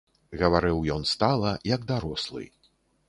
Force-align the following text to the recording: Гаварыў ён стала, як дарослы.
Гаварыў 0.39 0.79
ён 0.95 1.05
стала, 1.13 1.51
як 1.75 1.85
дарослы. 1.93 2.43